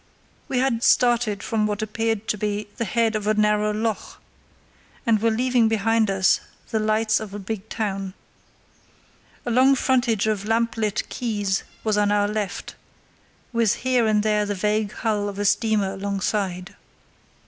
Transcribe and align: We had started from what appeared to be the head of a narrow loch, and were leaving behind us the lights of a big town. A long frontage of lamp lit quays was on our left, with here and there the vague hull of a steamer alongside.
We 0.47 0.57
had 0.57 0.81
started 0.81 1.43
from 1.43 1.67
what 1.67 1.83
appeared 1.83 2.27
to 2.29 2.35
be 2.35 2.67
the 2.77 2.85
head 2.85 3.15
of 3.15 3.27
a 3.27 3.35
narrow 3.35 3.71
loch, 3.71 4.19
and 5.05 5.21
were 5.21 5.29
leaving 5.29 5.67
behind 5.67 6.09
us 6.09 6.41
the 6.71 6.79
lights 6.79 7.19
of 7.19 7.35
a 7.35 7.37
big 7.37 7.69
town. 7.69 8.15
A 9.45 9.51
long 9.51 9.75
frontage 9.75 10.25
of 10.25 10.43
lamp 10.45 10.75
lit 10.75 11.03
quays 11.09 11.61
was 11.83 11.99
on 11.99 12.11
our 12.11 12.27
left, 12.27 12.73
with 13.53 13.75
here 13.85 14.07
and 14.07 14.23
there 14.23 14.43
the 14.47 14.55
vague 14.55 14.91
hull 14.91 15.29
of 15.29 15.37
a 15.37 15.45
steamer 15.45 15.93
alongside. 15.93 16.75